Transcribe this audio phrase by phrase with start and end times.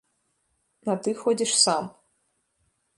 [0.93, 1.83] А ты ходзіш сам.